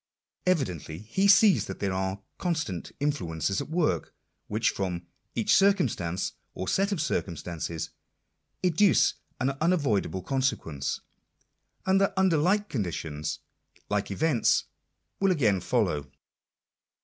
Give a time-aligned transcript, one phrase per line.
[0.47, 1.49] Evidently he Digitized by VjOOQIC 42 INTRODUCTION.
[1.53, 4.13] sees that there are constant influences at work,
[4.47, 7.91] which, from each circumstance, or set of circumstances,
[8.63, 11.01] educe an unavoid able consequence;
[11.85, 13.41] and that under like conditions
[13.89, 14.63] like events
[15.19, 16.09] will again follow.